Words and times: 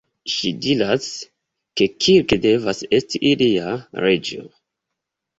Ŝi 0.35 0.51
diras, 0.65 1.09
ke 1.81 1.87
Kirk 2.05 2.33
devas 2.45 2.81
esti 2.99 3.21
ilia 3.33 3.75
"reĝo". 4.05 4.41